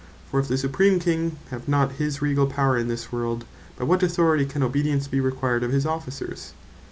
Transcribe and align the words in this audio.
For 0.31 0.39
if 0.39 0.47
the 0.47 0.57
Supreme 0.57 0.97
King, 0.99 1.37
have 1.51 1.67
not 1.67 1.91
his 2.01 2.23
Regall 2.23 2.47
Power 2.49 2.75
in 2.75 2.87
this 2.87 3.11
world; 3.11 3.45
by 3.77 3.83
what 3.83 4.01
authority 4.01 4.47
can 4.47 4.63
obedience 4.63 5.07
be 5.07 5.19
required 5.19 5.59
to 5.61 5.67
his 5.69 5.85
Officers? 5.85 6.53